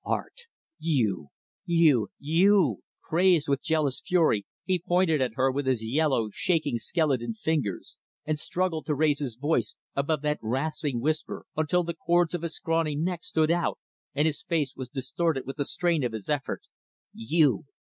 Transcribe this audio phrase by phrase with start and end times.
[0.03, 0.47] Art!
[0.79, 1.27] you
[1.63, 7.35] you you!" crazed with jealous fury, he pointed at her with his yellow, shaking, skeleton
[7.35, 12.41] fingers; and struggled to raise his voice above that rasping whisper until the cords of
[12.41, 13.77] his scrawny neck stood out
[14.15, 16.63] and his face was distorted with the strain of his effort
[17.15, 17.65] "_You!